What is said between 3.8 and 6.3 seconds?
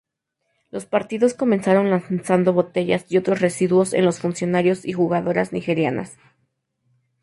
en los funcionarios y jugadoras nigerianas.